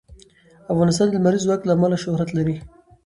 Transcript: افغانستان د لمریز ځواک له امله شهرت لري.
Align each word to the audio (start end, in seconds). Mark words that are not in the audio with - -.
افغانستان 0.73 1.07
د 1.09 1.13
لمریز 1.17 1.41
ځواک 1.45 1.61
له 1.65 1.73
امله 1.75 1.97
شهرت 2.03 2.29
لري. 2.37 2.55